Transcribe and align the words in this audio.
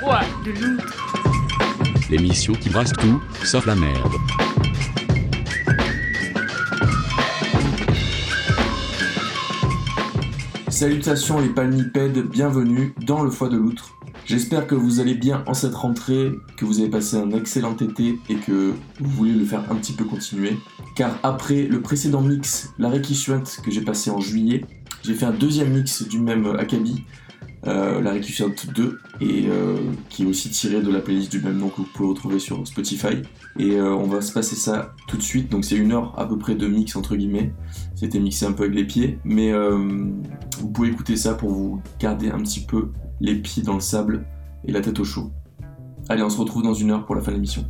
foi 0.00 0.20
de. 0.44 0.76
L'émission 2.10 2.52
qui 2.54 2.68
brasse 2.68 2.92
tout, 2.92 3.20
sauf 3.44 3.66
la 3.66 3.74
merde. 3.74 4.12
Salutations 10.68 11.40
les 11.40 11.48
palmipèdes, 11.48 12.18
bienvenue 12.28 12.94
dans 13.06 13.22
le 13.22 13.30
foie 13.30 13.48
de 13.48 13.56
l'outre. 13.56 13.96
J'espère 14.26 14.66
que 14.66 14.74
vous 14.74 15.00
allez 15.00 15.14
bien 15.14 15.44
en 15.46 15.54
cette 15.54 15.74
rentrée, 15.74 16.32
que 16.56 16.64
vous 16.64 16.80
avez 16.80 16.90
passé 16.90 17.16
un 17.16 17.30
excellent 17.30 17.76
été 17.76 18.18
et 18.28 18.34
que 18.34 18.74
vous 19.00 19.10
voulez 19.10 19.32
le 19.32 19.44
faire 19.44 19.62
un 19.70 19.76
petit 19.76 19.92
peu 19.92 20.04
continuer. 20.04 20.58
Car 20.96 21.18
après 21.22 21.62
le 21.62 21.80
précédent 21.80 22.22
mix, 22.22 22.72
la 22.78 22.90
Suinte 23.02 23.60
que 23.64 23.70
j'ai 23.70 23.82
passé 23.82 24.10
en 24.10 24.20
juillet, 24.20 24.64
j'ai 25.04 25.14
fait 25.14 25.26
un 25.26 25.32
deuxième 25.32 25.72
mix 25.72 26.06
du 26.06 26.18
même 26.18 26.46
acabit, 26.58 27.04
euh, 27.66 28.00
la 28.00 28.22
Suinte 28.22 28.72
2, 28.74 29.00
et 29.20 29.46
euh, 29.48 29.76
qui 30.08 30.22
est 30.22 30.26
aussi 30.26 30.50
tiré 30.50 30.80
de 30.80 30.90
la 30.90 31.00
playlist 31.00 31.30
du 31.30 31.40
même 31.40 31.58
nom 31.58 31.68
que 31.68 31.76
vous 31.76 31.88
pouvez 31.92 32.08
retrouver 32.08 32.38
sur 32.38 32.66
Spotify. 32.66 33.22
Et 33.58 33.72
euh, 33.72 33.94
on 33.94 34.06
va 34.06 34.20
se 34.20 34.32
passer 34.32 34.56
ça 34.56 34.94
tout 35.08 35.16
de 35.16 35.22
suite, 35.22 35.50
donc 35.50 35.64
c'est 35.64 35.76
une 35.76 35.92
heure 35.92 36.18
à 36.18 36.26
peu 36.26 36.38
près 36.38 36.54
de 36.54 36.66
mix 36.66 36.96
entre 36.96 37.16
guillemets. 37.16 37.52
C'était 37.94 38.20
mixé 38.20 38.46
un 38.46 38.52
peu 38.52 38.64
avec 38.64 38.76
les 38.76 38.84
pieds, 38.84 39.18
mais 39.24 39.52
vous 39.52 40.70
pouvez 40.70 40.88
écouter 40.88 41.16
ça 41.16 41.34
pour 41.34 41.50
vous 41.50 41.80
garder 41.98 42.30
un 42.30 42.38
petit 42.38 42.60
peu 42.60 42.90
les 43.20 43.36
pieds 43.36 43.62
dans 43.62 43.74
le 43.74 43.80
sable 43.80 44.26
et 44.64 44.72
la 44.72 44.80
tête 44.80 45.00
au 45.00 45.04
chaud. 45.04 45.32
Allez, 46.08 46.22
on 46.22 46.30
se 46.30 46.38
retrouve 46.38 46.62
dans 46.62 46.74
une 46.74 46.90
heure 46.90 47.06
pour 47.06 47.14
la 47.14 47.22
fin 47.22 47.30
de 47.30 47.36
l'émission. 47.36 47.64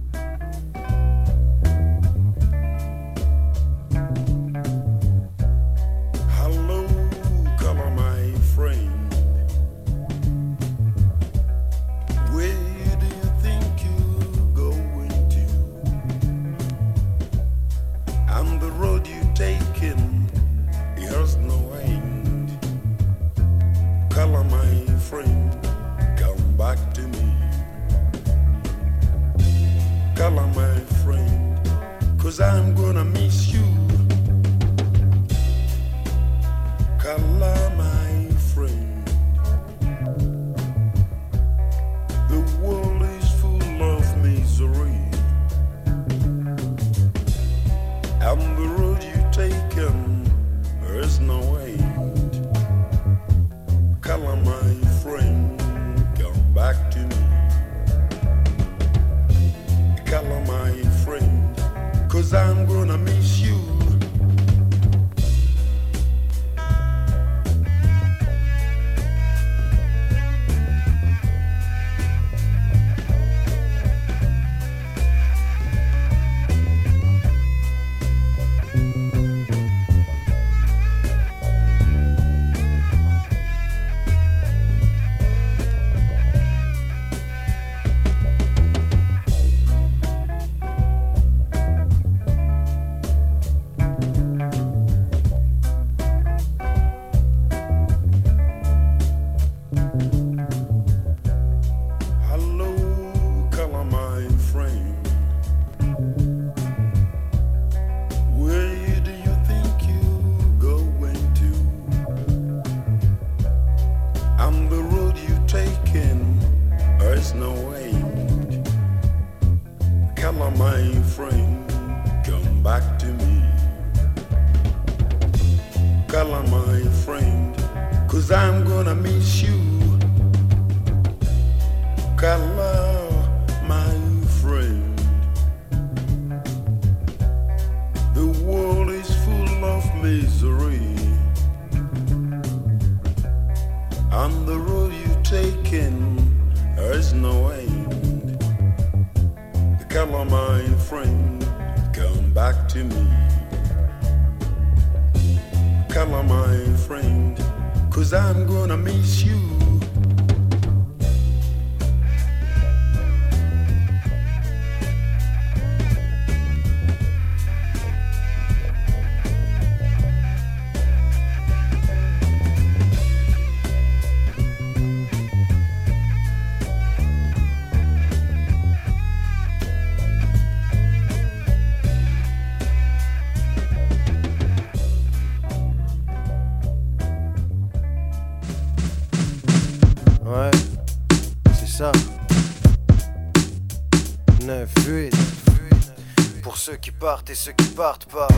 Et 197.28 197.34
ceux 197.34 197.53
qui 197.53 197.66
partent 197.69 198.06
pas. 198.06 198.28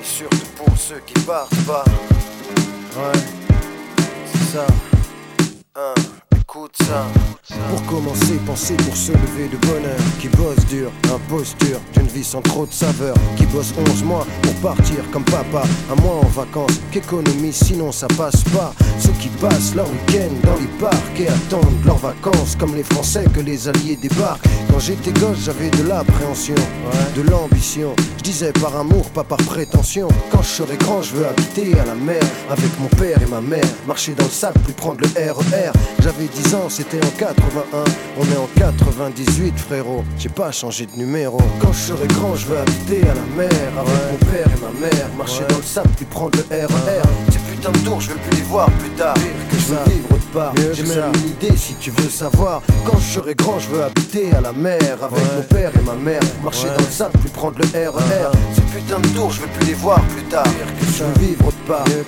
Et 0.00 0.04
surtout 0.04 0.36
pour 0.56 0.76
ceux 0.76 1.00
qui 1.06 1.14
partent 1.24 1.66
pas. 1.66 1.84
Ouais, 2.96 3.20
c'est 4.32 4.56
ça. 4.56 4.66
Un, 5.74 5.94
écoute 6.38 6.76
ça. 6.82 7.06
Pour 7.70 7.84
commencer, 7.86 8.38
pensez 8.46 8.74
pour 8.76 8.96
se 8.96 9.12
lever 9.12 9.48
de 9.48 9.56
bonheur. 9.66 9.98
Qui 10.20 10.28
bosse 10.28 10.64
dur, 10.66 10.90
imposture 11.12 11.80
d'une 11.94 12.06
vie 12.06 12.24
sans 12.24 12.42
trop 12.42 12.66
de 12.66 12.72
saveur. 12.72 13.14
Qui 13.36 13.46
bosse 13.46 13.72
11 13.76 13.97
mois 14.08 14.26
pour 14.42 14.54
partir 14.70 14.96
comme 15.12 15.24
papa. 15.24 15.62
Un 15.92 16.00
mois 16.02 16.16
en 16.16 16.28
vacances, 16.28 16.80
qu'économie 16.90 17.52
sinon 17.52 17.92
ça 17.92 18.08
passe 18.08 18.42
pas. 18.44 18.72
Ceux 18.98 19.12
qui 19.20 19.28
passent 19.28 19.74
leur 19.74 19.88
week-end 19.88 20.32
dans 20.42 20.56
les 20.56 20.72
parcs 20.80 21.20
et 21.20 21.28
attendent 21.28 21.84
leurs 21.84 21.98
vacances. 21.98 22.56
Comme 22.58 22.74
les 22.74 22.82
Français 22.82 23.24
que 23.34 23.40
les 23.40 23.68
Alliés 23.68 23.96
débarquent. 23.96 24.46
Quand 24.70 24.80
j'étais 24.80 25.12
gosse, 25.12 25.38
j'avais 25.44 25.70
de 25.70 25.82
l'appréhension, 25.88 26.54
de 27.16 27.22
l'ambition. 27.22 27.94
Je 28.18 28.22
disais 28.22 28.52
par 28.52 28.76
amour, 28.76 29.10
pas 29.10 29.24
par 29.24 29.38
prétention. 29.38 30.08
Quand 30.30 30.42
je 30.42 30.48
serai 30.48 30.76
grand, 30.76 31.02
je 31.02 31.14
veux 31.14 31.26
habiter 31.26 31.78
à 31.78 31.84
la 31.84 31.94
mer 31.94 32.22
avec 32.50 32.70
mon 32.80 32.88
père 32.88 33.20
et 33.22 33.26
ma 33.26 33.40
mère. 33.40 33.64
Marcher 33.86 34.14
dans 34.14 34.24
le 34.24 34.30
sable, 34.30 34.58
puis 34.64 34.72
prendre 34.72 35.00
le 35.00 35.08
RER. 35.32 35.72
J'avais 36.02 36.26
10 36.26 36.54
ans, 36.54 36.68
c'était 36.68 36.98
en 37.04 37.10
81. 37.18 37.84
On 38.18 38.24
est 38.24 38.36
en 38.36 38.48
98, 38.56 39.58
frérot. 39.58 40.04
J'ai 40.18 40.28
pas 40.28 40.50
changé 40.52 40.86
de 40.86 40.98
numéro. 40.98 41.38
Quand 41.60 41.72
je 41.72 41.92
serai 41.92 42.06
grand, 42.08 42.34
je 42.36 42.46
veux 42.46 42.58
habiter 42.58 43.02
à 43.02 43.14
la 43.14 43.26
mer 43.36 43.72
avec 43.78 43.97
mon 44.10 44.18
père 44.30 44.46
et 44.46 44.60
ma 44.60 44.86
mère. 44.86 45.08
Marcher 45.16 45.44
dans 45.48 45.56
le 45.56 45.62
sable, 45.62 45.90
puis 45.96 46.04
prendre 46.06 46.38
le 46.38 46.56
RER. 46.56 47.02
C'est 47.30 47.42
putains 47.44 47.72
de 47.72 47.78
tours, 47.78 48.00
je 48.00 48.10
veux 48.10 48.16
plus 48.16 48.36
les 48.36 48.42
voir 48.42 48.70
plus 48.72 48.90
tard. 48.90 49.14
que 49.14 49.56
je 49.56 49.66
veux 49.74 49.92
vivre 49.92 50.08
de 50.08 50.32
part. 50.32 50.54
J'ai 50.72 50.82
même 50.84 51.12
une 51.14 51.30
idée 51.30 51.56
si 51.56 51.74
tu 51.74 51.90
veux 51.90 52.08
savoir. 52.08 52.62
Quand 52.84 52.98
je 52.98 53.14
serai 53.14 53.34
grand, 53.34 53.58
je 53.58 53.68
veux 53.68 53.82
habiter 53.82 54.32
à 54.32 54.40
la 54.40 54.52
mer 54.52 54.80
avec 55.02 55.24
mon 55.36 55.42
père 55.42 55.72
et 55.74 55.84
ma 55.84 55.94
mère. 55.94 56.20
Marcher 56.42 56.68
dans 56.68 56.84
le 56.84 56.90
sable, 56.90 57.18
puis 57.20 57.30
prendre 57.30 57.58
le 57.58 57.88
RER. 57.88 58.30
Ces 58.54 58.62
putains 58.62 59.00
de 59.00 59.08
tours, 59.08 59.30
je 59.32 59.40
veux 59.42 59.48
plus 59.48 59.66
les 59.66 59.74
voir 59.74 60.00
plus 60.14 60.24
tard. 60.24 60.44
que 60.44 60.86
je 60.86 61.04
veux 61.04 61.26
vivre 61.26 61.52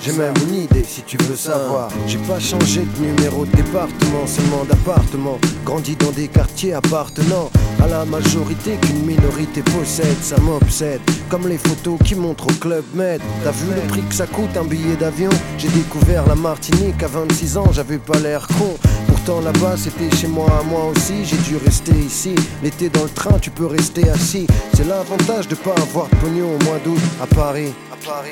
J'ai 0.03 0.13
même 0.13 0.33
une 0.49 0.63
idée 0.63 0.85
si 0.85 1.03
tu 1.03 1.19
veux 1.19 1.37
savoir. 1.37 1.91
J'ai 2.07 2.19
pas 2.19 2.39
changé 2.39 2.81
de 2.81 3.05
numéro 3.05 3.45
de 3.45 3.55
département, 3.55 4.27
seulement 4.27 4.65
d'appartement. 4.65 5.39
Grandi 5.67 5.97
dans 5.97 6.13
des 6.13 6.29
quartiers 6.29 6.73
appartenant 6.73 7.51
à 7.83 7.87
la 7.87 8.07
majorité 8.07 8.77
qu'une 8.81 9.05
minorité 9.05 9.61
possède. 9.63 10.17
Ça 10.23 10.39
m'obsède, 10.41 11.01
comme 11.29 11.47
les 11.47 11.59
photos 11.59 11.99
qui 12.03 12.15
montrent 12.15 12.47
au 12.47 12.59
club 12.59 12.85
Med. 12.95 13.21
T'as 13.45 13.51
vu 13.51 13.75
le 13.75 13.83
prix 13.89 14.03
que 14.03 14.15
ça 14.15 14.27
coûte 14.27 14.57
un 14.57 14.65
billet 14.65 14.97
d'avion? 14.97 15.31
J'ai 15.59 15.69
découvert 15.69 16.27
la 16.27 16.35
Martinique 16.35 17.03
à 17.03 17.09
26 17.09 17.59
ans, 17.59 17.71
j'avais 17.71 17.99
pas 17.99 18.19
l'air 18.19 18.47
con. 18.47 18.79
Pourtant 19.09 19.41
là-bas 19.43 19.77
c'était 19.77 20.15
chez 20.17 20.27
moi 20.27 20.49
moi 20.71 20.87
aussi, 20.87 21.25
j'ai 21.25 21.37
dû 21.37 21.59
rester 21.59 21.93
ici. 21.93 22.35
L'été 22.63 22.89
dans 22.89 23.03
le 23.03 23.11
train, 23.11 23.39
tu 23.39 23.51
peux 23.51 23.67
rester 23.67 24.09
assis. 24.09 24.47
C'est 24.75 24.87
l'avantage 24.87 25.49
de 25.49 25.55
pas 25.55 25.75
avoir 25.75 26.09
de 26.09 26.17
pognon 26.17 26.47
au 26.47 26.65
mois 26.65 26.79
d'août 26.83 27.01
à 27.23 27.27
Paris. 27.27 27.73
À 27.93 27.97
Paris, 28.07 28.31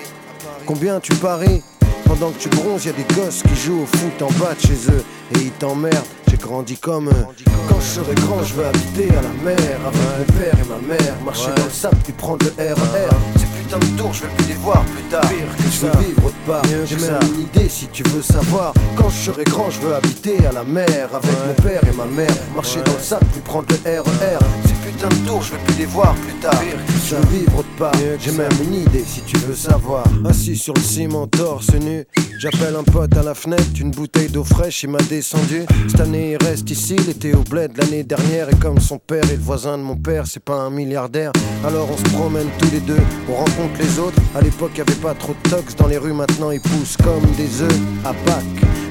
Combien 0.66 1.00
tu 1.00 1.14
paries 1.14 1.62
Pendant 2.04 2.30
que 2.30 2.38
tu 2.38 2.48
bronzes, 2.48 2.84
y 2.86 2.88
a 2.90 2.92
des 2.92 3.14
gosses 3.14 3.42
qui 3.42 3.56
jouent 3.56 3.82
au 3.82 3.86
foot 3.86 4.22
en 4.22 4.30
bas 4.38 4.54
de 4.54 4.60
chez 4.60 4.90
eux 4.90 5.04
et 5.34 5.38
ils 5.38 5.50
t'emmerdent. 5.52 6.06
J'ai 6.30 6.36
grandi 6.36 6.76
comme 6.76 7.08
eux. 7.08 7.26
Quand 7.68 7.80
je 7.80 7.86
serai 7.86 8.14
grand, 8.14 8.42
je 8.42 8.54
veux 8.54 8.66
habiter 8.66 9.08
à 9.10 9.22
la 9.22 9.44
mer 9.44 9.58
avec 9.86 10.28
mon 10.28 10.38
père 10.38 10.54
et 10.54 10.68
ma 10.68 10.94
mère. 10.94 11.14
Marcher 11.24 11.50
dans 11.56 11.64
le 11.64 11.70
sable 11.70 11.96
puis 12.04 12.12
prendre 12.12 12.44
le 12.44 12.74
RER. 12.74 13.08
Ces 13.36 13.46
putains 13.46 13.78
de 13.78 13.98
tours, 13.98 14.12
je 14.12 14.22
veux 14.24 14.28
plus 14.36 14.46
les 14.48 14.54
voir 14.54 14.84
plus 14.84 15.02
tard. 15.04 15.22
que 15.22 15.70
je 15.70 15.86
veux 15.86 16.04
vivre 16.04 16.30
de 16.30 16.50
part. 16.50 16.62
J'ai 16.84 16.96
même 16.96 17.18
une 17.34 17.40
idée 17.42 17.68
si 17.68 17.86
tu 17.88 18.02
veux 18.04 18.22
savoir. 18.22 18.74
Quand 18.96 19.08
je 19.08 19.30
serai 19.30 19.44
grand, 19.44 19.70
je 19.70 19.80
veux 19.80 19.94
habiter 19.94 20.44
à 20.46 20.52
la 20.52 20.64
mer 20.64 21.08
avec 21.14 21.32
mon 21.46 21.62
père 21.62 21.80
et 21.84 21.96
ma 21.96 22.04
mère. 22.06 22.36
Marcher 22.54 22.80
dans 22.84 22.92
le 22.92 23.00
sable 23.00 23.26
puis 23.32 23.40
prendre 23.40 23.66
le 23.70 24.00
RER. 24.00 24.38
Ces 24.66 24.74
putains 24.86 25.08
de 25.08 25.26
tours, 25.26 25.42
je 25.42 25.52
veux 25.52 25.58
plus 25.66 25.76
les 25.78 25.86
voir 25.86 26.14
plus 26.14 26.34
tard. 26.34 26.60
Je 27.06 27.14
veux 27.14 27.38
vivre 27.38 27.62
de 27.62 27.78
part. 27.78 27.92
J'ai 28.20 28.32
même 28.32 28.50
une 28.62 28.74
idée 28.74 29.04
si 29.06 29.20
tu 29.22 29.36
veux 29.38 29.54
savoir. 29.54 30.04
Assis 30.28 30.56
sur 30.56 30.74
le 30.74 30.80
ciment, 30.80 31.26
torse 31.26 31.72
nu. 31.74 32.04
J'appelle 32.38 32.76
un 32.76 32.84
pote 32.84 33.16
à 33.16 33.22
la 33.22 33.34
fenêtre, 33.34 33.64
une 33.80 33.90
bouteille 33.90 34.28
d'eau 34.28 34.44
fraîche, 34.44 34.82
il 34.84 34.90
m'a 34.90 34.98
descendu. 34.98 35.62
Cette 35.88 36.00
année, 36.00 36.32
il 36.38 36.46
reste 36.46 36.70
ici, 36.70 36.96
il 36.96 37.10
était 37.10 37.34
au 37.34 37.42
bled 37.42 37.72
l'année 37.76 38.04
dernière. 38.04 38.48
Et 38.48 38.56
comme 38.56 38.78
son 38.78 38.98
père 38.98 39.24
et 39.24 39.36
le 39.36 39.42
voisin 39.42 39.78
de 39.78 39.82
mon 39.82 39.96
père, 39.96 40.26
c'est 40.26 40.42
pas 40.42 40.56
un 40.56 40.70
milliardaire. 40.70 41.32
Alors 41.64 41.88
on 41.90 41.96
se 41.96 42.14
promène 42.14 42.48
tous 42.58 42.70
les 42.70 42.80
deux, 42.80 43.00
on 43.28 43.34
rencontre 43.34 43.80
les 43.80 43.98
autres. 43.98 44.20
À 44.36 44.40
l'époque, 44.40 44.72
y 44.76 44.80
avait 44.80 44.92
pas 44.94 45.14
trop 45.14 45.34
de 45.42 45.50
tox 45.50 45.74
dans 45.76 45.86
les 45.86 45.98
rues, 45.98 46.12
maintenant 46.12 46.50
ils 46.50 46.60
poussent 46.60 46.96
comme 46.96 47.24
des 47.36 47.62
œufs 47.62 47.80
à 48.04 48.12
Pâques. 48.12 48.44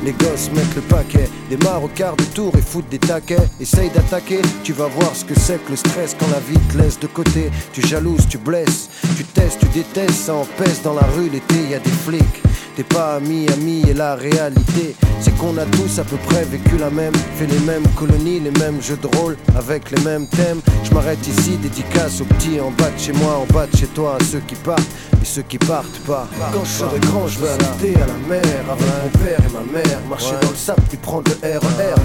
Les 0.04 0.12
gosses 0.14 0.52
mettent 0.54 0.76
le 0.76 0.82
paquet, 0.82 1.28
démarrent 1.50 1.84
au 1.84 1.88
quart 1.90 2.16
de 2.16 2.24
tour 2.24 2.54
et 2.58 2.62
foutent 2.62 2.90
des 2.90 3.00
taquets. 3.00 3.36
Essaye 3.60 3.90
d'attaquer, 3.90 4.42
tu 4.64 4.72
vas 4.72 4.88
voir 4.88 5.16
ce 5.16 5.26
que 5.26 5.38
c'est 5.38 5.64
que 5.66 5.72
le 5.72 5.76
stress 5.76 6.16
quand 6.18 6.28
la 6.32 6.40
vie 6.40 6.60
te 6.72 6.78
laisse 6.78 7.00
de 7.00 7.08
côté. 7.08 7.50
Tu 7.74 7.86
tu 8.30 8.38
blesses, 8.38 8.90
tu 9.16 9.24
testes, 9.24 9.60
tu 9.60 9.66
détestes, 9.68 10.26
ça 10.26 10.34
empêche 10.36 10.82
dans 10.84 10.94
la 10.94 11.06
rue 11.16 11.30
l'été, 11.30 11.56
y 11.70 11.76
a 11.76 11.80
des 11.80 11.90
flics. 11.90 12.44
T'es 12.76 12.84
pas 12.84 13.16
ami, 13.16 13.48
ami, 13.52 13.84
et 13.90 13.94
la 13.94 14.14
réalité, 14.14 14.96
c'est 15.20 15.36
qu'on 15.38 15.58
a 15.58 15.66
tous 15.66 15.98
à 15.98 16.04
peu 16.04 16.18
près 16.28 16.44
vécu 16.44 16.78
la 16.78 16.92
même, 16.92 17.14
fait 17.36 17.48
les 17.48 17.60
mêmes 17.60 17.88
colonies, 17.96 18.40
les 18.40 18.52
mêmes 18.52 18.80
jeux 18.82 18.98
de 18.98 19.08
rôle, 19.18 19.36
avec 19.58 19.90
les 19.90 20.04
mêmes 20.04 20.28
thèmes. 20.28 20.62
Je 20.84 20.94
m'arrête 20.94 21.26
ici, 21.28 21.58
dédicace 21.58 22.22
aux 22.22 22.26
petits 22.26 22.60
en 22.60 22.70
bas 22.70 22.92
de 22.92 23.00
chez 23.00 23.14
moi, 23.14 23.40
en 23.40 23.52
bas 23.52 23.66
de 23.66 23.76
chez 23.76 23.88
toi, 23.88 24.18
ceux 24.32 24.42
qui 24.42 24.56
partent 24.56 24.92
et 25.20 25.26
ceux 25.26 25.42
qui 25.42 25.58
partent 25.58 26.00
pas. 26.06 26.28
Quand 26.54 26.66
je 26.66 26.72
serai 26.72 27.00
grand, 27.00 27.28
je 27.28 27.40
habiter 27.40 27.96
à 27.96 28.06
la 28.06 28.18
mer 28.30 28.64
avec 28.72 28.88
mon 29.04 29.26
père 29.26 29.40
et 29.40 29.54
ma 29.54 29.80
mère, 29.80 30.00
marcher 30.08 30.36
dans 30.44 30.52
le 30.52 30.56
sable 30.56 30.84
puis 30.88 30.98
prendre 30.98 31.32
le 31.42 31.58
RER. 31.58 31.96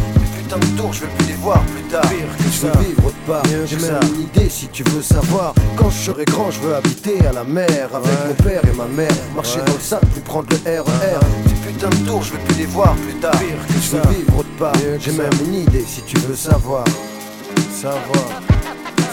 Putains 0.52 0.72
de 0.72 0.76
tours, 0.76 0.92
je 0.92 1.00
veux 1.00 1.08
plus 1.08 1.26
les 1.28 1.34
voir 1.34 1.62
plus 1.64 1.82
tard. 1.84 2.02
que 2.02 2.44
je 2.50 2.66
veux 2.66 2.84
vivre 2.84 3.10
de 3.10 3.26
part. 3.26 3.42
J'ai 3.64 3.76
même 3.76 4.00
une 4.14 4.22
idée 4.22 4.50
si 4.50 4.68
tu 4.68 4.82
veux 4.84 5.00
savoir. 5.00 5.54
Quand 5.76 5.88
je 5.88 6.10
serai 6.10 6.24
grand, 6.26 6.50
je 6.50 6.60
veux 6.60 6.74
habiter 6.74 7.24
à 7.26 7.32
la 7.32 7.44
mer 7.44 7.88
avec 7.94 8.12
mon 8.26 8.34
père 8.44 8.60
et 8.62 8.76
ma 8.76 8.84
mère, 8.84 9.12
marcher 9.34 9.60
dans 9.64 9.72
le 9.72 9.80
sable 9.80 10.06
puis 10.12 10.20
prendre 10.20 10.48
le 10.50 10.80
RER. 10.80 11.20
Ces 11.46 11.72
putains 11.72 11.88
de 11.88 12.06
tours, 12.06 12.22
je 12.22 12.32
veux 12.32 12.38
plus 12.40 12.56
les 12.56 12.66
voir 12.66 12.94
plus 12.96 13.14
tard. 13.14 13.32
que 13.32 13.80
je 13.80 13.96
veux 13.96 14.14
vivre 14.14 14.42
de 14.44 14.58
part. 14.58 14.74
J'ai 14.98 15.12
même 15.12 15.32
une 15.46 15.54
idée 15.54 15.84
si 15.86 16.02
tu 16.02 16.18
veux 16.18 16.36
savoir. 16.36 16.84
Savoir. 17.72 18.02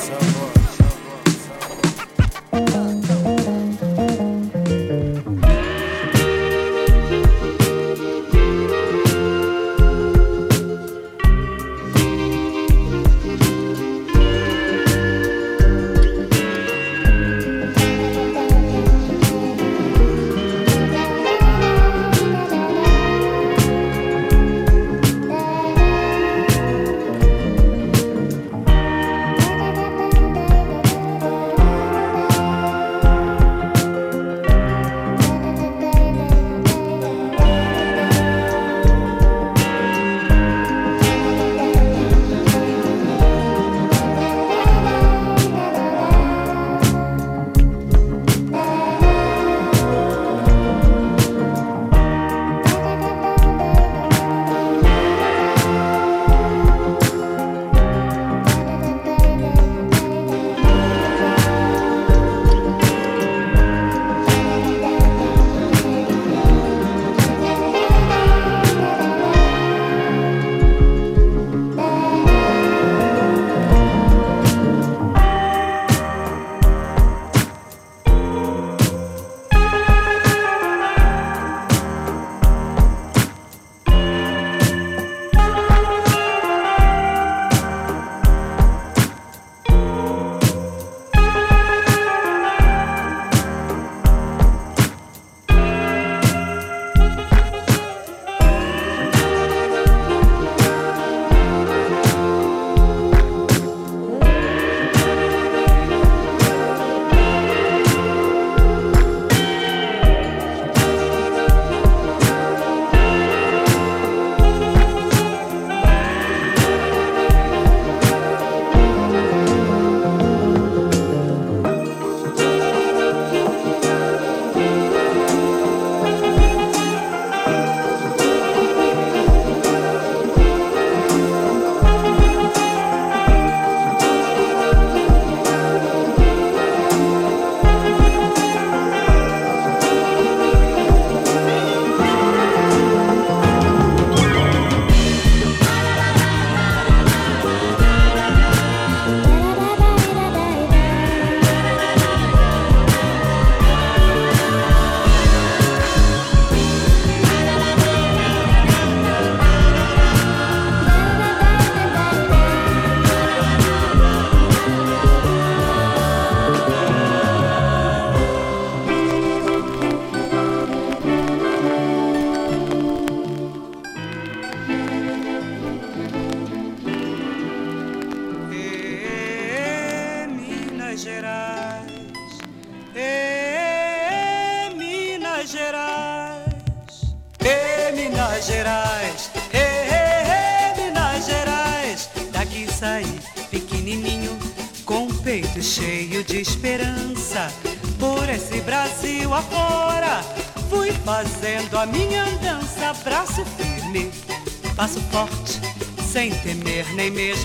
Savoir. 0.01 0.49
Thank 2.51 2.88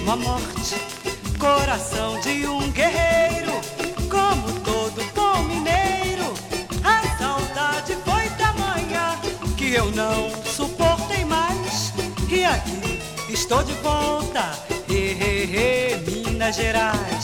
mesmo 0.05 0.13
a 0.13 0.17
morte. 0.17 0.77
Coração 1.39 2.21
de 2.21 2.47
um 2.47 2.71
guerreiro, 2.71 3.53
como 4.11 4.61
todo 4.61 5.03
bom 5.15 5.43
mineiro. 5.45 6.33
A 6.85 7.19
saudade 7.19 7.97
foi 8.05 8.29
tamanha 8.37 9.19
que 9.57 9.73
eu 9.73 9.91
não 9.93 10.31
suportei 10.45 11.25
mais. 11.25 11.93
E 12.31 12.45
aqui 12.45 13.01
estou 13.29 13.63
de 13.63 13.73
volta, 13.75 14.53
he, 14.89 15.13
he, 15.13 15.45
he, 15.45 15.97
Minas 16.11 16.57
Gerais, 16.57 17.24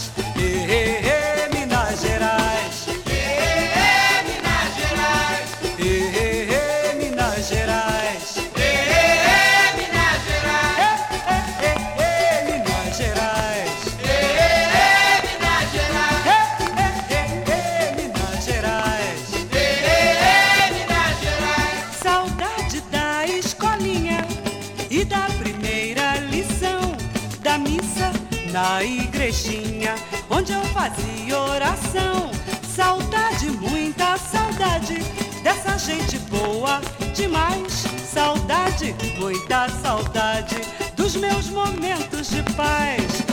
eu 30.53 30.63
fazia 30.67 31.39
oração. 31.39 32.31
Saudade, 32.75 33.51
muita 33.51 34.17
saudade 34.17 34.99
dessa 35.43 35.79
gente 35.79 36.19
boa 36.31 36.81
demais. 37.15 37.85
Saudade, 38.13 38.95
muita 39.19 39.69
saudade 39.69 40.57
dos 40.97 41.17
meus 41.17 41.49
momentos 41.49 42.31
de 42.31 42.43
paz. 42.55 43.30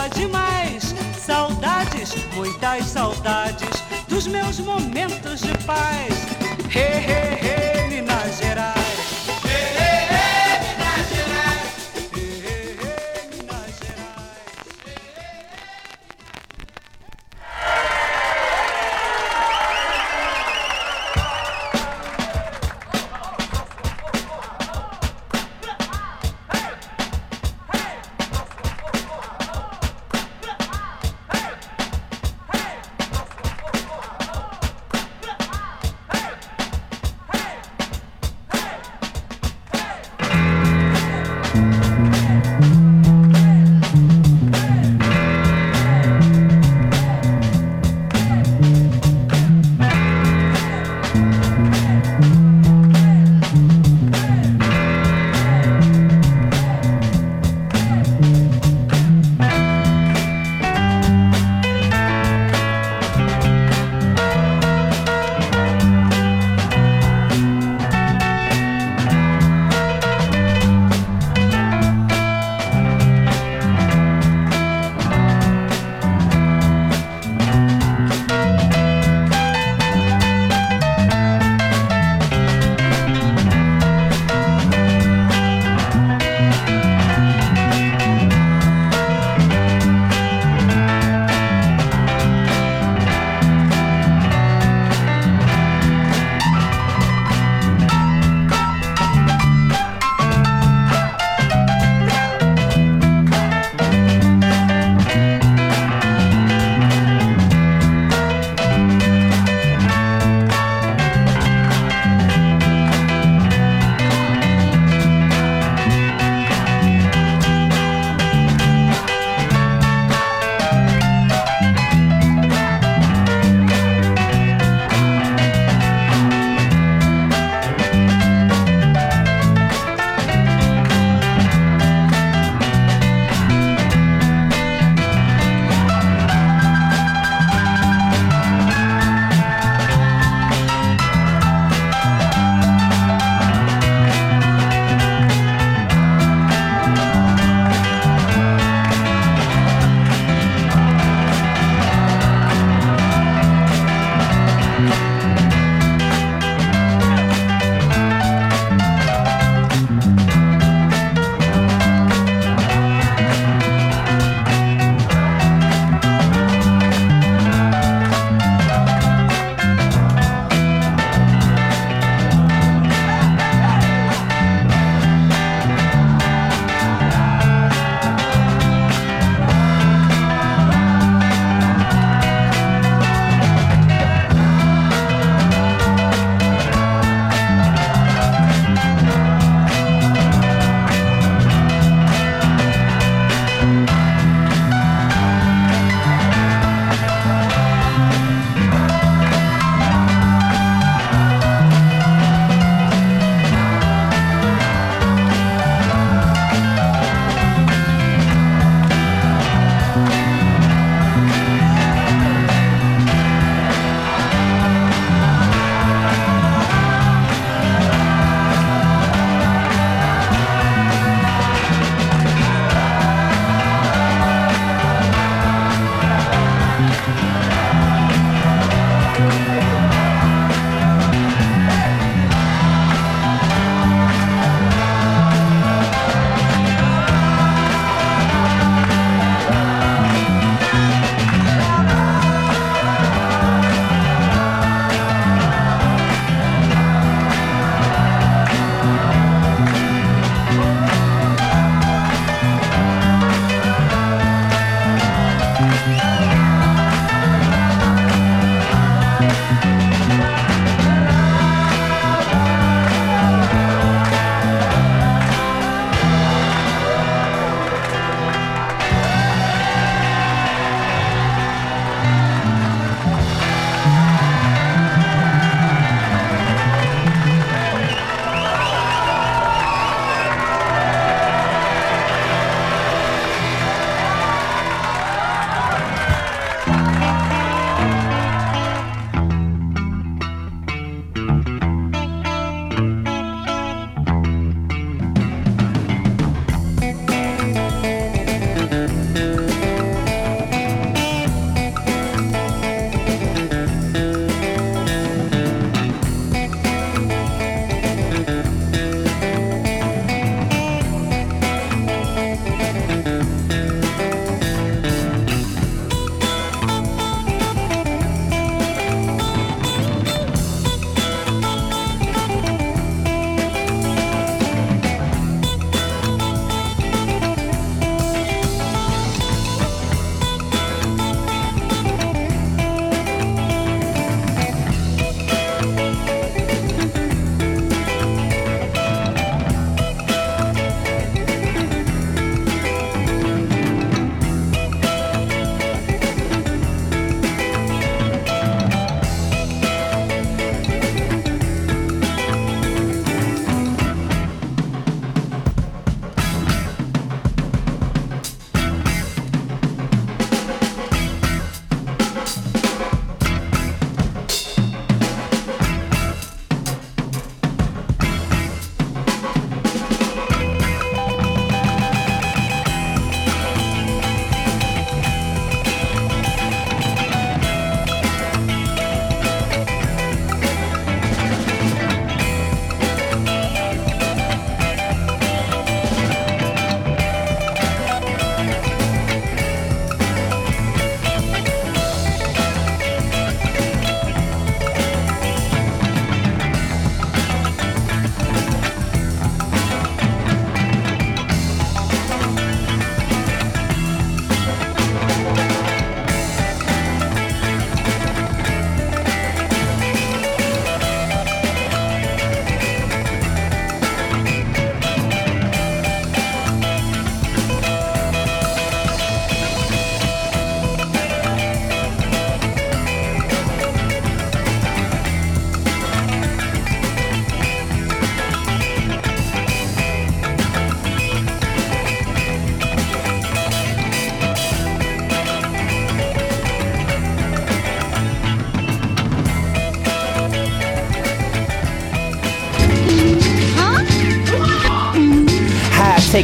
Boa 0.00 0.08
demais. 0.08 0.94
Saudades, 1.18 2.14
muitas 2.34 2.86
saudades 2.86 3.84
dos 4.08 4.26
meus 4.26 4.58
momentos 4.60 5.40
de 5.42 5.52
paz. 5.64 6.26
He, 6.70 6.80
he, 6.80 7.66
he, 7.66 7.69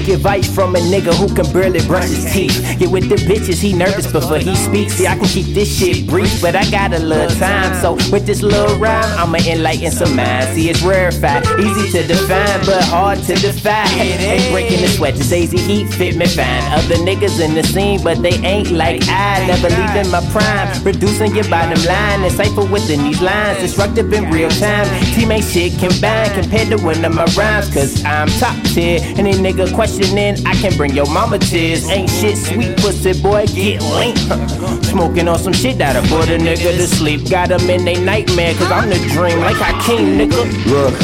Take 0.06 0.18
advice 0.18 0.54
from 0.54 0.76
a 0.76 0.78
nigga 0.78 1.12
who 1.14 1.26
can 1.34 1.52
barely 1.52 1.84
brush 1.84 2.06
his 2.06 2.32
teeth. 2.32 2.78
Get 2.78 2.92
with 2.92 3.08
the 3.08 3.16
bitches, 3.16 3.60
he 3.60 3.72
nervous 3.72 4.06
before 4.06 4.38
he 4.38 4.54
speaks. 4.54 4.92
See, 4.92 5.04
I 5.04 5.16
can 5.16 5.24
keep 5.24 5.46
this 5.46 5.66
shit 5.66 6.06
brief, 6.06 6.40
but 6.40 6.54
I 6.54 6.64
got 6.70 6.92
a 6.92 7.00
little 7.00 7.34
time. 7.40 7.74
So 7.82 7.94
with 8.12 8.24
this 8.24 8.40
little 8.40 8.78
rhyme, 8.78 9.02
I'ma 9.18 9.38
enlighten 9.38 9.90
some 9.90 10.14
minds. 10.14 10.54
See, 10.54 10.70
it's 10.70 10.80
rarefied, 10.82 11.44
easy 11.58 11.90
to 11.90 12.06
define, 12.06 12.60
but 12.64 12.84
hard 12.84 13.18
to 13.24 13.34
defy. 13.34 13.82
Ain't 13.98 14.52
breaking 14.52 14.80
the 14.80 14.86
sweat, 14.86 15.16
this 15.16 15.32
easy 15.32 15.58
heat 15.58 15.88
fit 15.88 16.14
me 16.14 16.26
fine. 16.26 16.62
Other 16.70 17.02
niggas 17.02 17.40
in 17.40 17.56
the 17.56 17.64
scene, 17.64 18.00
but 18.04 18.22
they 18.22 18.38
ain't 18.46 18.70
like 18.70 19.02
I. 19.08 19.44
Never 19.48 19.70
leaving 19.70 20.08
my 20.12 20.22
prime, 20.30 20.84
reducing 20.84 21.34
your 21.34 21.48
bottom 21.50 21.82
line. 21.84 22.22
And 22.22 22.32
cipher 22.32 22.64
within 22.64 23.02
these 23.02 23.20
lines, 23.20 23.58
destructive 23.58 24.12
in 24.12 24.30
real 24.30 24.50
time. 24.50 24.86
Teammate 25.16 25.52
shit 25.52 25.76
combined 25.80 26.32
compared 26.34 26.68
to 26.68 26.76
one 26.84 27.04
of 27.04 27.12
my 27.12 27.24
rhymes, 27.34 27.74
cause 27.74 28.04
I'm 28.04 28.28
top 28.38 28.54
tier. 28.66 29.00
Any 29.18 29.32
nigga 29.32 29.74
questioning, 29.96 30.46
I 30.46 30.54
can 30.54 30.76
bring 30.76 30.94
your 30.94 31.06
mama 31.06 31.38
tears. 31.38 31.88
Ain't 31.88 32.11
shit 32.11 32.37
sweet 32.37 32.76
pussy 32.78 33.20
boy, 33.20 33.46
get 33.46 33.82
linked. 33.82 34.82
Smoking 34.96 35.28
on 35.28 35.38
some 35.38 35.52
shit 35.52 35.76
that'll 35.76 36.00
put 36.09 36.30
a 36.30 36.38
nigga 36.38 36.72
to 36.72 36.87
sleep. 36.87 37.28
Got 37.28 37.50
them 37.50 37.68
in 37.68 37.85
they 37.85 38.02
nightmare, 38.02 38.54
cause 38.54 38.72
I'm 38.72 38.88
the 38.88 38.96
dream 39.12 39.40
like 39.40 39.56
Hakeem, 39.56 40.16
nigga. 40.16 40.40
Look, 40.72 40.94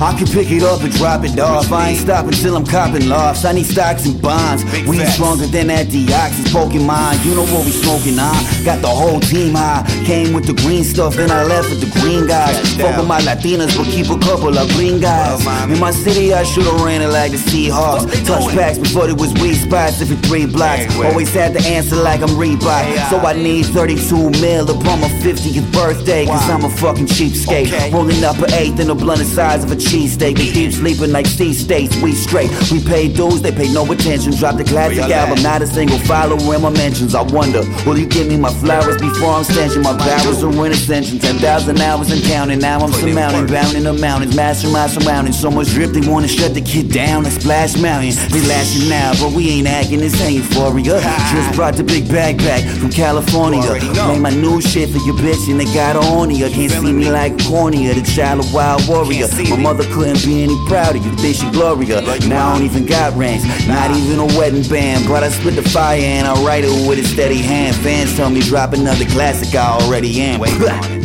I 0.00 0.16
can 0.16 0.26
pick 0.26 0.50
it 0.50 0.62
up 0.62 0.80
and 0.80 0.90
drop 0.94 1.22
it 1.22 1.38
off. 1.38 1.70
I 1.70 1.90
ain't 1.90 1.98
stopping 1.98 2.32
till 2.32 2.56
I'm 2.56 2.64
copping 2.64 3.10
lofts. 3.10 3.44
I 3.44 3.52
need 3.52 3.66
stocks 3.66 4.06
and 4.06 4.16
bonds. 4.22 4.64
we 4.88 4.96
facts. 4.96 5.16
stronger 5.16 5.46
than 5.46 5.66
that 5.66 5.88
Deoxys 5.88 6.48
Pokemon. 6.48 7.22
You 7.26 7.34
know 7.34 7.44
what 7.52 7.66
we 7.66 7.72
smoking 7.72 8.18
on. 8.18 8.40
Got 8.64 8.80
the 8.80 8.88
whole 8.88 9.20
team 9.20 9.52
high. 9.52 9.84
Came 10.06 10.32
with 10.32 10.46
the 10.46 10.54
green 10.54 10.82
stuff, 10.82 11.16
then 11.16 11.30
I 11.30 11.44
left 11.44 11.68
with 11.68 11.82
the 11.84 12.00
green 12.00 12.26
guys. 12.26 12.56
Fuck 12.76 12.96
with 12.96 13.06
my 13.06 13.20
Latinas, 13.20 13.76
but 13.76 13.84
keep 13.84 14.08
a 14.08 14.18
couple 14.24 14.56
of 14.56 14.66
green 14.70 14.98
guys. 14.98 15.44
In 15.68 15.78
my 15.78 15.90
city, 15.90 16.32
I 16.32 16.42
should've 16.44 16.80
ran 16.80 17.02
it 17.02 17.08
like 17.08 17.32
the 17.32 17.36
Seahawks. 17.36 18.08
Touch 18.24 18.48
packs 18.56 18.78
before 18.78 19.10
it 19.10 19.18
was 19.18 19.34
weed 19.34 19.60
spots 19.60 20.00
every 20.00 20.16
three 20.24 20.46
blocks. 20.46 20.88
Always 20.96 21.34
had 21.34 21.52
the 21.52 21.60
answer 21.68 21.96
like 21.96 22.22
I'm 22.22 22.32
Reebok. 22.40 23.10
So 23.10 23.18
I 23.18 23.41
need 23.42 23.66
32 23.66 24.30
mil 24.40 24.70
upon 24.70 25.00
my 25.00 25.08
50th 25.20 25.72
birthday, 25.72 26.26
cause 26.26 26.48
I'm 26.48 26.64
a 26.64 26.70
fucking 26.70 27.06
cheapskate. 27.06 27.92
Rolling 27.92 28.22
up 28.24 28.38
an 28.38 28.52
eighth 28.54 28.78
in 28.80 28.88
a 28.88 28.94
blunt 28.94 29.18
the 29.18 29.24
size 29.24 29.64
of 29.64 29.72
a 29.72 29.76
cheesesteak. 29.76 30.38
We 30.38 30.50
keep 30.52 30.72
sleeping 30.72 31.12
like 31.12 31.26
sea 31.26 31.52
states, 31.52 31.96
we 32.00 32.12
straight. 32.12 32.50
We 32.70 32.82
pay 32.82 33.08
dues, 33.08 33.42
they 33.42 33.52
pay 33.52 33.72
no 33.72 33.90
attention. 33.90 34.32
Drop 34.32 34.56
the 34.56 34.64
classic 34.64 35.10
album, 35.10 35.42
not 35.42 35.62
a 35.62 35.66
single 35.66 35.98
follower 36.00 36.54
in 36.54 36.62
my 36.62 36.70
mentions. 36.70 37.14
I 37.14 37.22
wonder, 37.22 37.62
will 37.84 37.98
you 37.98 38.06
give 38.06 38.28
me 38.28 38.36
my 38.36 38.52
flowers 38.62 39.00
before 39.00 39.30
I'm 39.30 39.44
stanching? 39.44 39.82
My 39.82 39.96
barrels 39.98 40.42
are 40.44 40.66
in 40.66 40.72
ascension, 40.72 41.18
10,000 41.18 41.80
hours 41.80 42.10
and 42.10 42.22
counting. 42.22 42.60
Now 42.60 42.78
I'm 42.80 42.92
surmounting, 42.92 43.46
bounding 43.46 43.84
the 43.84 43.92
mountains, 43.92 44.36
mastering 44.36 44.72
my 44.72 44.86
surroundings. 44.86 45.38
So 45.38 45.50
much 45.50 45.68
drip, 45.68 45.90
they 45.90 46.06
wanna 46.08 46.28
shut 46.28 46.54
the 46.54 46.60
kid 46.60 46.90
down 46.90 47.24
like 47.24 47.32
Splash 47.32 47.76
Mountain. 47.76 48.14
Relaxing 48.32 48.88
now, 48.88 49.12
but 49.20 49.32
we 49.32 49.50
ain't 49.50 49.66
acting, 49.66 49.98
this 49.98 50.20
ain't 50.20 50.34
euphoria. 50.34 51.00
Just 51.32 51.54
brought 51.54 51.74
the 51.74 51.84
big 51.84 52.04
backpack 52.04 52.62
from 52.78 52.90
California. 52.90 53.31
Play 53.32 54.18
my 54.18 54.30
new 54.30 54.60
shit 54.60 54.90
for 54.90 54.98
your 54.98 55.14
bitch 55.16 55.50
and 55.50 55.58
they 55.58 55.64
got 55.72 55.96
on 55.96 56.30
ya. 56.30 56.48
Can't 56.50 56.70
see 56.70 56.92
me 56.92 57.10
like 57.10 57.32
cornea, 57.44 57.94
the 57.94 58.02
child 58.02 58.44
of 58.44 58.52
wild 58.52 58.86
warrior. 58.86 59.26
My 59.48 59.56
mother 59.56 59.84
couldn't 59.84 60.22
be 60.24 60.42
any 60.42 60.56
prouder, 60.68 60.98
you 60.98 61.10
think 61.16 61.36
she 61.36 61.50
Gloria. 61.50 62.02
Now 62.28 62.50
I 62.50 62.58
don't 62.58 62.66
even 62.66 62.84
got 62.84 63.16
rings, 63.16 63.42
not 63.66 63.90
even 63.96 64.18
a 64.18 64.26
wedding 64.38 64.68
band. 64.68 65.08
But 65.08 65.24
I 65.24 65.30
split 65.30 65.54
the 65.54 65.62
fire 65.62 65.98
and 65.98 66.26
I 66.26 66.34
write 66.44 66.64
it 66.64 66.88
with 66.88 66.98
a 66.98 67.04
steady 67.04 67.38
hand. 67.38 67.74
Fans 67.76 68.14
tell 68.16 68.28
me 68.30 68.40
drop 68.40 68.74
another 68.74 69.06
classic, 69.06 69.54
I 69.54 69.78
already 69.80 70.20
am. 70.20 71.01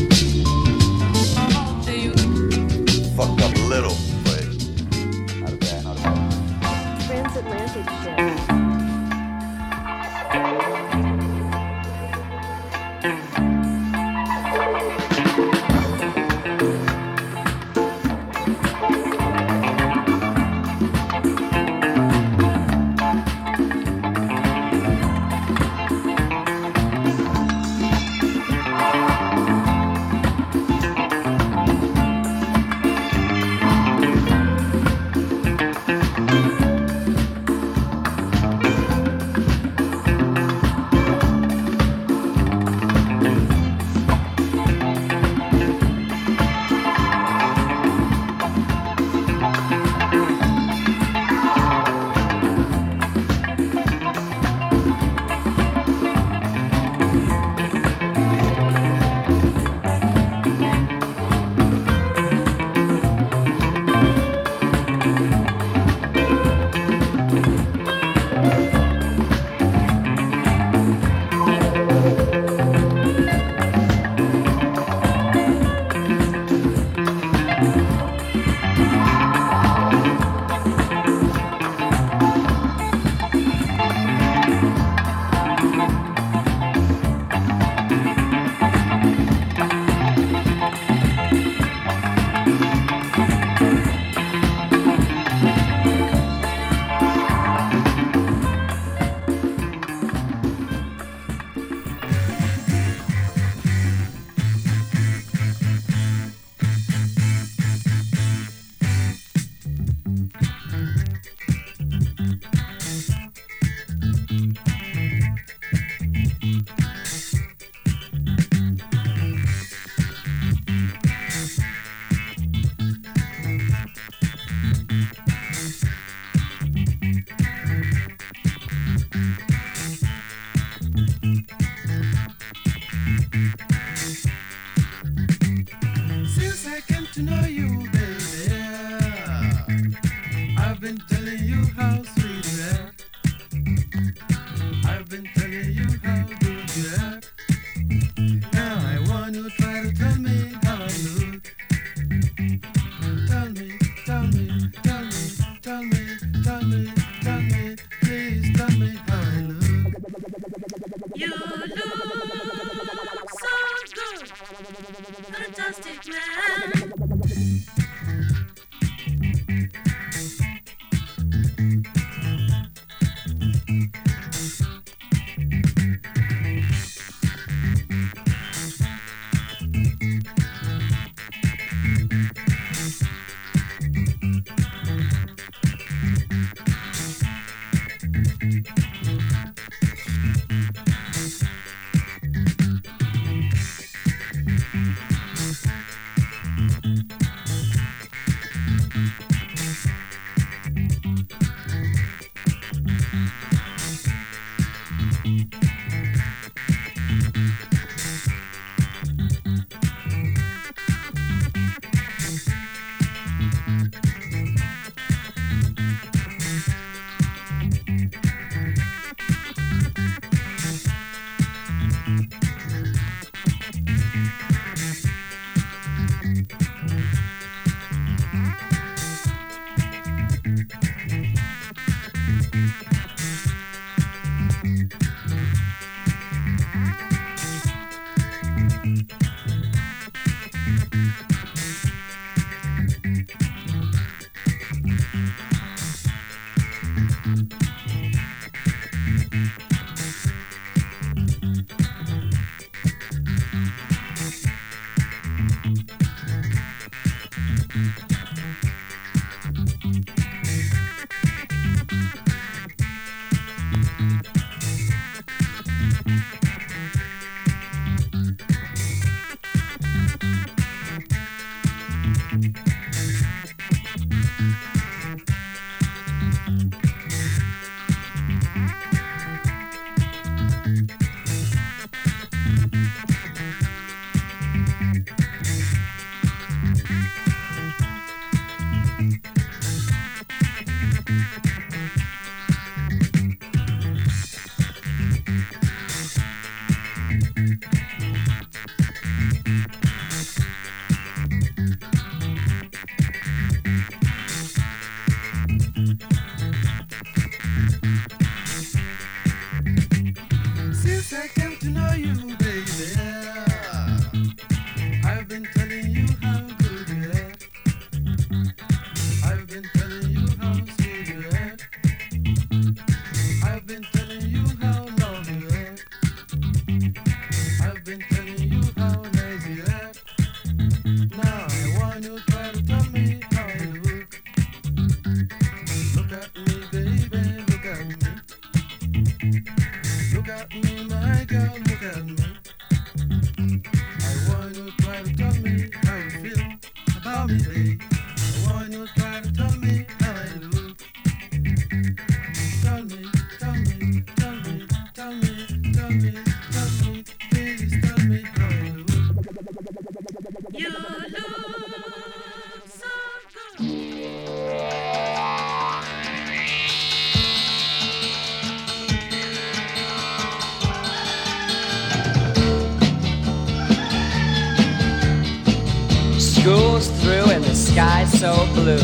so 378.19 378.47
blue. 378.56 378.80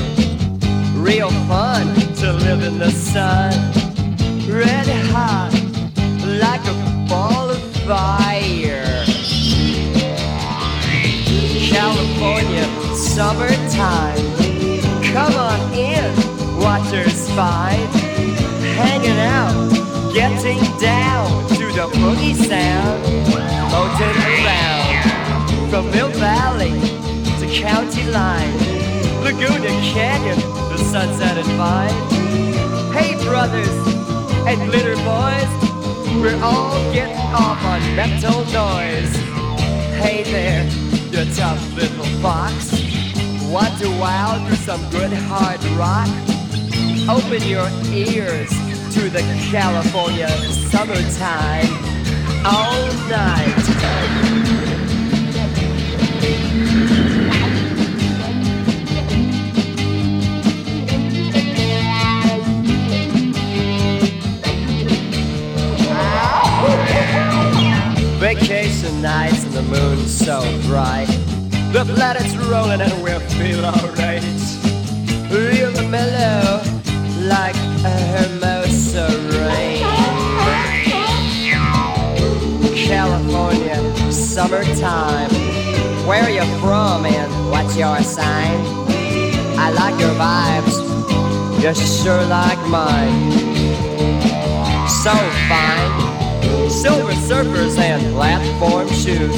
Real 0.93 1.31
fun 1.47 1.87
to 2.17 2.33
live 2.33 2.61
in 2.61 2.77
the 2.77 2.91
sun. 2.91 3.51
Red 4.47 4.85
hot 5.09 5.51
like 6.39 6.61
a 6.67 7.07
ball 7.09 7.49
of 7.49 7.59
fire. 7.87 9.03
California 11.73 12.65
summertime. 12.93 14.21
Come 15.11 15.33
on 15.33 15.73
in, 15.73 16.13
watchers 16.59 17.27
fine. 17.31 17.89
Hanging 18.77 19.17
out, 19.17 20.13
getting 20.13 20.61
down 20.79 21.47
to 21.57 21.65
the 21.73 21.87
boogie 21.97 22.35
sound. 22.35 23.03
Floating 23.71 24.17
around 24.29 25.69
from 25.71 25.89
Mill 25.89 26.11
Valley 26.19 26.79
to 27.39 27.47
County 27.51 28.03
Line. 28.11 28.72
Laguna 29.33 29.69
Canyon, 29.81 30.39
the 30.69 30.77
sunset 30.77 31.37
and 31.37 31.47
vine. 31.57 32.93
Hey, 32.93 33.15
brothers 33.25 33.67
and 34.45 34.69
little 34.69 34.95
boys, 35.03 35.49
we're 36.21 36.39
all 36.43 36.93
getting 36.93 37.17
off 37.33 37.61
on 37.65 37.81
mental 37.95 38.45
noise. 38.53 39.11
Hey 39.97 40.21
there, 40.23 40.65
you 41.09 41.33
tough 41.33 41.59
little 41.75 42.05
fox. 42.21 42.71
Want 43.49 43.75
to 43.79 43.89
wow 43.99 44.37
through 44.45 44.55
some 44.57 44.87
good 44.91 45.11
hard 45.11 45.63
rock? 45.81 46.07
Open 47.09 47.41
your 47.47 47.67
ears 47.91 48.49
to 48.93 49.09
the 49.09 49.23
California 49.49 50.29
summertime 50.69 51.67
all 52.45 52.85
night. 53.09 54.32
Vacation 68.23 69.01
nights 69.01 69.43
and 69.43 69.53
the 69.53 69.61
moon 69.63 69.97
so 70.07 70.39
bright. 70.69 71.07
The 71.73 71.83
planets 71.93 72.33
rolling 72.37 72.79
and 72.79 73.03
we 73.03 73.11
feel 73.35 73.65
alright. 73.65 74.23
Real 75.29 75.73
mellow 75.89 76.63
like 77.27 77.53
a 77.83 77.95
Hermosa 78.13 79.09
rain. 79.27 79.83
California, 82.87 83.75
summertime. 84.09 85.29
Where 86.07 86.23
are 86.23 86.29
you 86.29 86.45
from 86.61 87.05
and 87.05 87.51
what's 87.51 87.75
your 87.75 88.01
sign? 88.03 88.57
I 89.59 89.69
like 89.71 89.99
your 89.99 90.15
vibes, 90.15 90.75
you 91.61 91.75
sure 91.75 92.23
like 92.27 92.69
mine. 92.69 93.33
So 94.87 95.11
fine 95.49 96.22
silver 96.73 97.13
surfers 97.13 97.77
and 97.77 98.01
platform 98.13 98.87
shoes, 98.89 99.37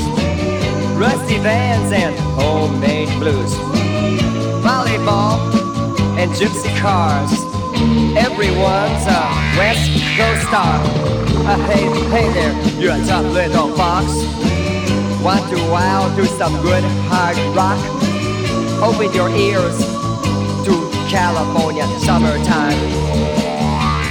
rusty 0.98 1.38
vans 1.40 1.92
and 1.92 2.16
homemade 2.40 3.10
blues, 3.20 3.54
volleyball 4.64 5.38
and 6.18 6.32
gypsy 6.32 6.76
cars. 6.80 7.32
Everyone's 8.18 9.06
a 9.06 9.22
West 9.60 9.92
Coast 10.18 10.48
star. 10.48 10.80
Uh, 11.48 11.58
hey, 11.68 11.86
hey 12.10 12.34
there, 12.34 12.82
you're 12.82 12.96
a 12.96 13.06
tough 13.06 13.26
little 13.34 13.76
fox. 13.76 14.08
Want 15.22 15.48
to 15.50 15.58
wow, 15.70 16.12
do 16.16 16.26
some 16.26 16.54
good 16.62 16.84
hard 17.10 17.38
rock? 17.56 17.80
Open 18.82 19.14
your 19.14 19.30
ears 19.30 19.78
to 20.66 20.74
California 21.10 21.86
summertime 22.00 22.80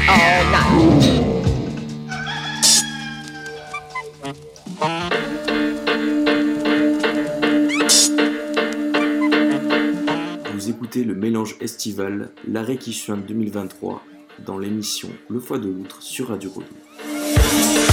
all 0.09 0.45
night. 0.53 1.34
Le 11.03 11.15
mélange 11.15 11.57
estival, 11.61 12.31
l'arrêt 12.47 12.77
qui 12.77 12.93
suit 12.93 13.13
2023 13.17 14.03
dans 14.47 14.59
l'émission 14.59 15.09
Le 15.29 15.41
Foie 15.41 15.59
de 15.59 15.69
l'Outre 15.69 16.03
sur 16.03 16.29
Radio 16.29 16.51
Rodou. 16.51 17.84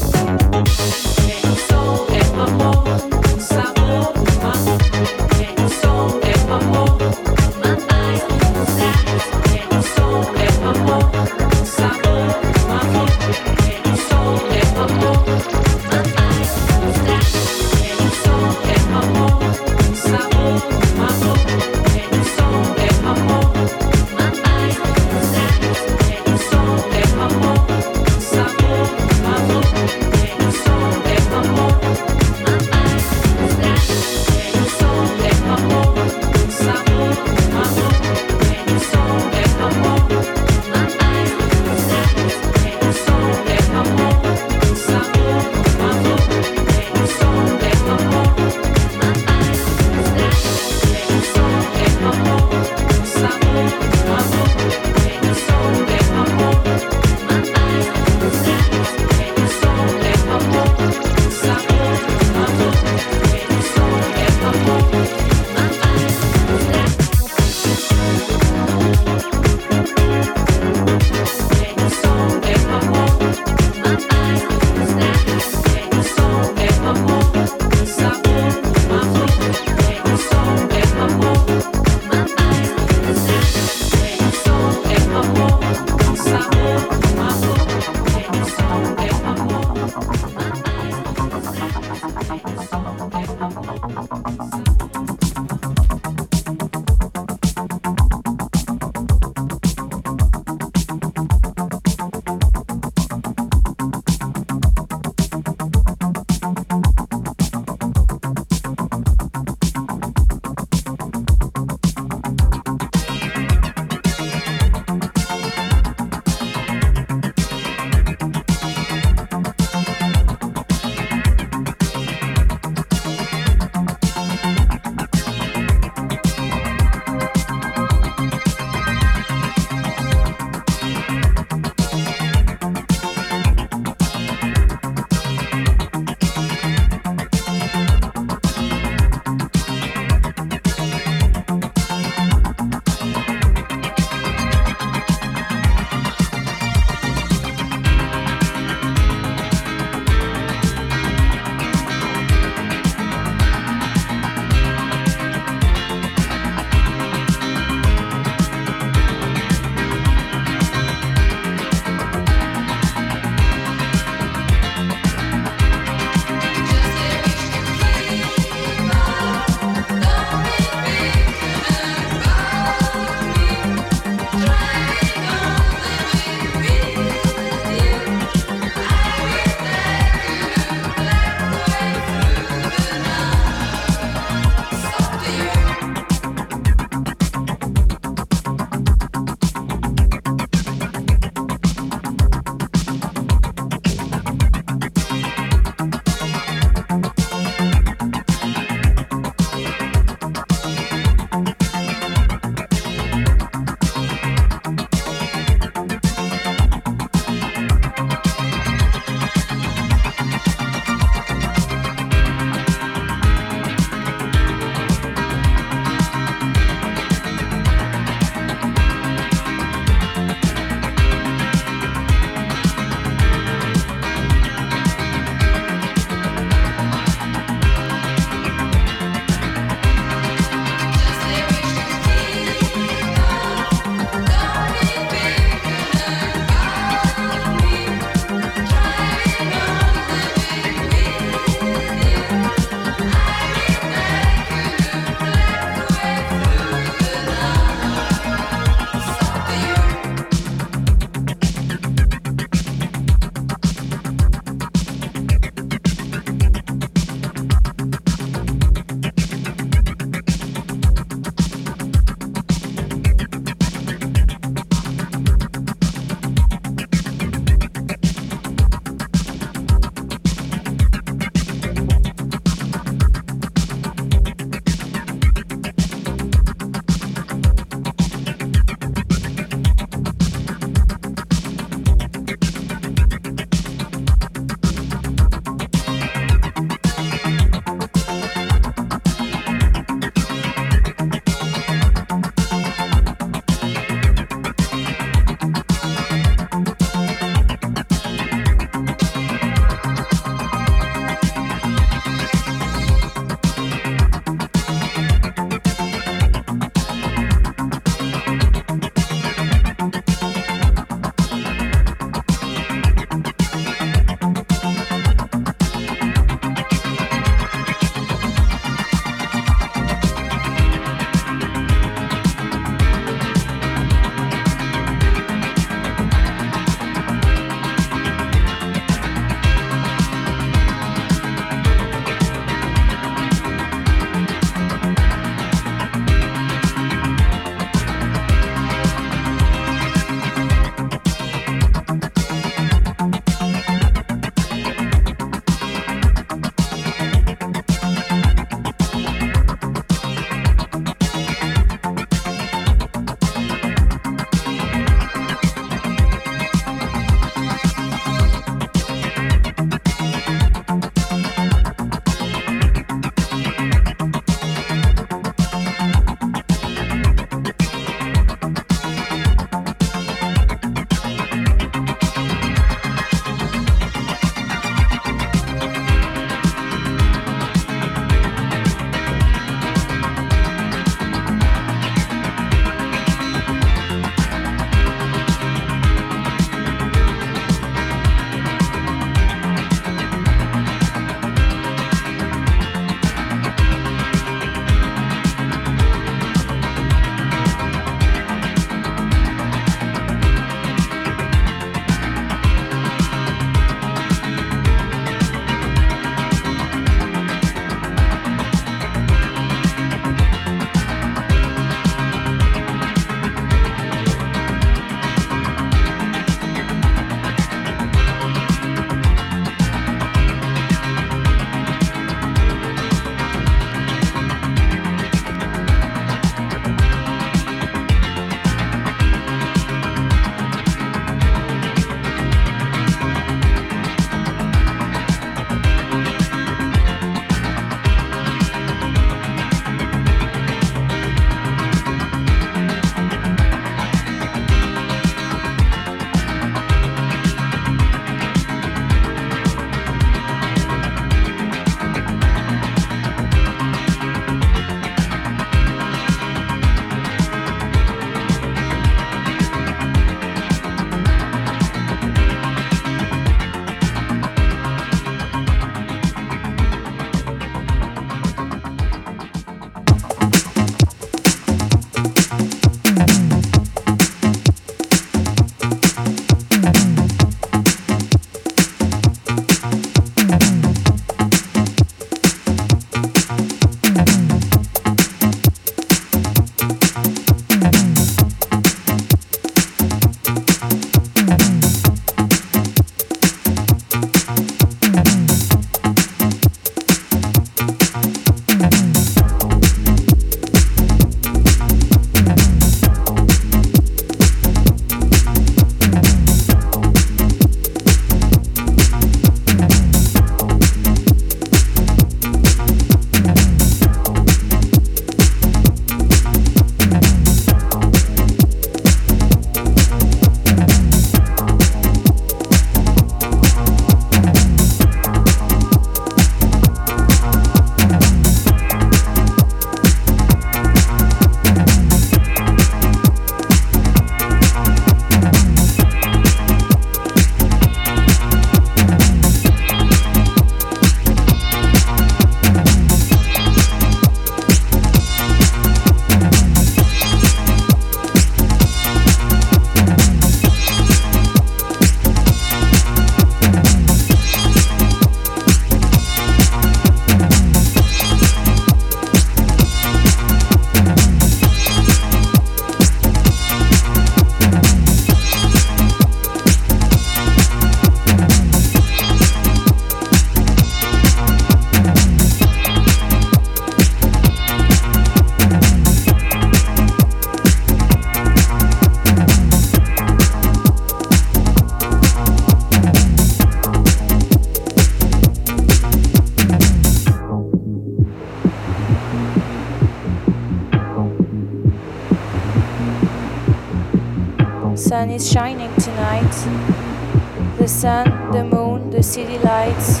Sun, 597.80 598.30
the 598.30 598.44
moon, 598.44 598.90
the 598.90 599.02
city 599.02 599.38
lights. 599.38 600.00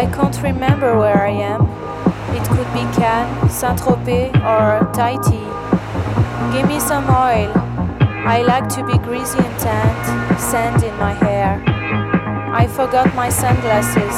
I 0.00 0.04
can't 0.12 0.36
remember 0.42 0.98
where 0.98 1.22
I 1.22 1.30
am. 1.30 1.62
It 2.36 2.44
could 2.52 2.68
be 2.76 2.84
Cannes, 2.92 3.48
Saint 3.50 3.80
Tropez, 3.80 4.28
or 4.44 4.84
Tahiti. 4.92 5.46
Give 6.52 6.68
me 6.68 6.78
some 6.78 7.08
oil. 7.08 7.50
I 8.28 8.42
like 8.42 8.68
to 8.76 8.84
be 8.84 8.98
greasy 8.98 9.38
and 9.38 9.58
tanned, 9.58 10.38
sand 10.38 10.84
in 10.84 10.94
my 10.98 11.14
hair. 11.14 11.64
I 12.52 12.66
forgot 12.66 13.08
my 13.14 13.30
sunglasses. 13.30 14.16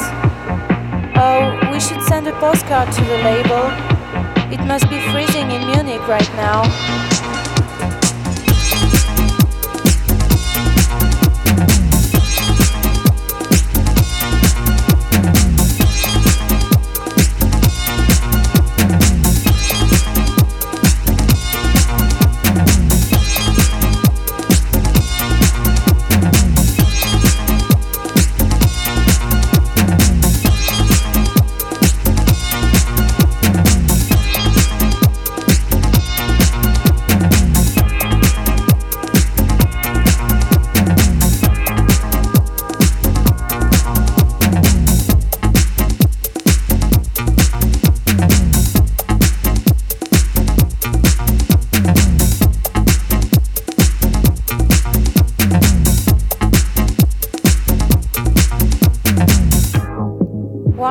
Oh, 1.15 1.45
we 1.71 1.79
should 1.79 2.03
send 2.03 2.27
a 2.27 2.33
postcard 2.41 2.91
to 2.91 3.03
the 3.05 3.19
label. 3.31 3.67
It 4.51 4.67
must 4.67 4.91
be 4.91 4.99
freezing 5.13 5.49
in 5.53 5.63
Munich 5.71 6.03
right 6.09 6.33
now. 6.35 6.67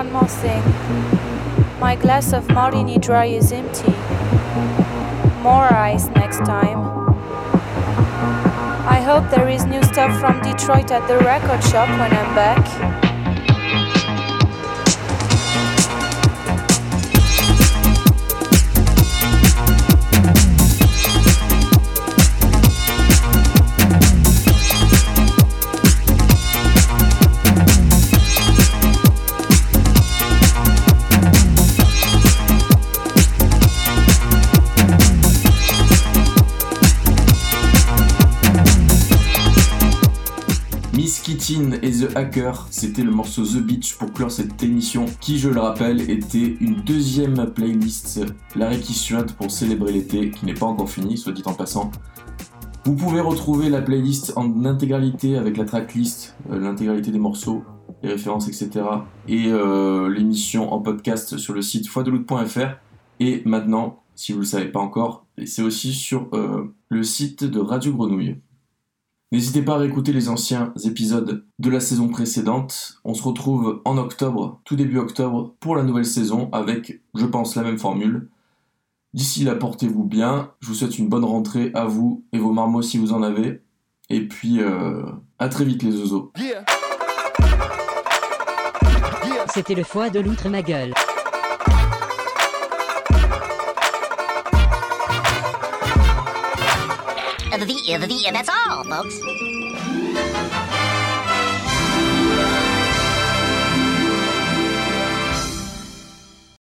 One 0.08 0.22
more 0.22 0.30
thing. 0.30 0.64
My 1.82 1.98
glass 1.98 2.32
of 2.32 2.48
Martini 2.52 2.98
Dry 2.98 3.26
is 3.26 3.52
empty. 3.52 3.92
More 5.42 5.68
ice 5.74 6.08
next 6.16 6.38
time. 6.38 6.80
I 8.88 9.02
hope 9.04 9.30
there 9.30 9.50
is 9.50 9.66
new 9.66 9.84
stuff 9.84 10.18
from 10.18 10.42
Detroit 10.42 10.92
at 10.92 11.06
the 11.10 11.18
record 11.18 11.62
shop 11.62 11.90
when 12.00 12.14
I'm 12.14 12.36
back. 12.36 12.97
Et 41.50 41.92
The 41.92 42.18
Hacker, 42.18 42.68
c'était 42.72 43.04
le 43.04 43.12
morceau 43.12 43.46
The 43.46 43.62
Beach 43.62 43.96
pour 43.98 44.12
clore 44.12 44.30
cette 44.30 44.62
émission 44.64 45.06
qui, 45.22 45.40
je 45.40 45.48
le 45.48 45.62
rappelle, 45.62 46.12
était 46.12 46.58
une 46.60 46.82
deuxième 46.82 47.54
playlist, 47.54 48.20
la 48.58 48.68
réquisitionne 48.68 49.28
pour 49.28 49.50
célébrer 49.50 49.94
l'été, 49.94 50.30
qui 50.30 50.46
n'est 50.46 50.54
pas 50.54 50.66
encore 50.66 50.90
finie, 50.90 51.18
soit 51.18 51.32
dit 51.32 51.44
en 51.46 51.54
passant. 51.54 51.90
Vous 52.84 52.96
pouvez 52.96 53.22
retrouver 53.22 53.70
la 53.70 53.82
playlist 53.82 54.34
en 54.36 54.66
intégralité 54.66 55.38
avec 55.38 55.56
la 55.56 55.64
tracklist, 55.64 56.36
euh, 56.52 56.60
l'intégralité 56.60 57.12
des 57.12 57.20
morceaux, 57.20 57.64
les 58.04 58.10
références, 58.10 58.50
etc. 58.50 58.86
Et 59.30 59.46
euh, 59.48 60.10
l'émission 60.10 60.74
en 60.74 60.82
podcast 60.82 61.38
sur 61.38 61.54
le 61.54 61.62
site 61.62 61.88
foideloute.fr. 61.88 62.76
Et 63.22 63.42
maintenant, 63.46 64.04
si 64.16 64.34
vous 64.34 64.40
ne 64.40 64.44
le 64.44 64.50
savez 64.50 64.68
pas 64.68 64.82
encore, 64.82 65.26
c'est 65.46 65.62
aussi 65.62 65.94
sur 65.94 66.28
euh, 66.34 66.76
le 66.90 67.04
site 67.04 67.46
de 67.46 67.62
Radio 67.62 67.94
Grenouille. 67.94 68.36
N'hésitez 69.32 69.62
pas 69.62 69.76
à 69.76 69.78
réécouter 69.78 70.14
les 70.14 70.30
anciens 70.30 70.74
épisodes 70.86 71.46
de 71.60 71.70
la 71.70 71.82
saison 71.82 72.08
précédente. 72.08 73.00
On 73.04 73.14
se 73.14 73.24
retrouve 73.24 73.82
en 73.84 73.98
octobre, 73.98 74.62
tout 74.64 74.78
début 74.78 75.00
octobre, 75.00 75.54
pour 75.60 75.76
la 75.76 75.84
nouvelle 75.84 76.06
saison 76.06 76.50
avec, 76.54 77.02
je 77.14 77.26
pense, 77.26 77.56
la 77.56 77.64
même 77.64 77.78
formule. 77.78 78.30
D'ici 79.14 79.44
là, 79.44 79.56
portez-vous 79.56 80.06
bien. 80.06 80.52
Je 80.62 80.68
vous 80.68 80.76
souhaite 80.76 80.98
une 80.98 81.10
bonne 81.10 81.26
rentrée 81.26 81.72
à 81.74 81.86
vous 81.86 82.24
et 82.32 82.40
vos 82.40 82.54
marmots 82.54 82.82
si 82.82 82.98
vous 82.98 83.12
en 83.12 83.22
avez. 83.22 83.62
Et 84.10 84.26
puis, 84.28 84.62
euh, 84.62 85.04
à 85.40 85.50
très 85.50 85.66
vite 85.66 85.84
les 85.84 86.00
oiseaux. 86.00 86.32
C'était 89.54 89.76
le 89.76 89.84
foie 89.84 90.10
de 90.10 90.20
l'outre 90.20 90.48
ma 90.50 90.62
gueule. 90.62 90.94
The, 97.58 97.66
the, 97.66 98.06
the, 98.06 98.30
that's 98.34 98.50
all, 98.50 98.84
folks. 98.84 99.47